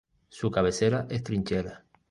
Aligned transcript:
Su 0.29 0.49
cabecera 0.49 1.05
es 1.11 1.21
Trinchera. 1.21 1.85